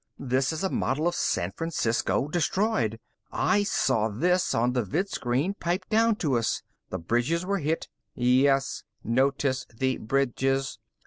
[0.17, 2.99] "This is a model of San Francisco, destroyed.
[3.31, 6.63] I saw this on the vidscreen, piped down to us.
[6.89, 10.79] The bridges were hit" "Yes, notice the bridges."